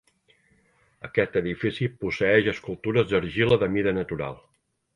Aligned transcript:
Aquest 1.07 1.37
edifici 1.41 1.89
posseeix 2.05 2.51
escultures 2.55 3.07
d'argila 3.13 3.63
de 3.65 3.73
mida 3.77 3.97
natural. 4.03 4.45